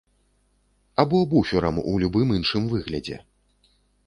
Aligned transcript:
Або 1.03 1.19
буферам 1.33 1.77
у 1.93 1.93
любым 2.05 2.27
іншым 2.39 2.63
выглядзе? 2.73 3.23